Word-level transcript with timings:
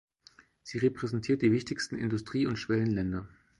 Sie 0.63 0.79
repräsentiert 0.79 1.43
die 1.43 1.51
wichtigsten 1.51 1.95
Industrie- 1.95 2.47
und 2.47 2.57
Schwellenländer. 2.57 3.29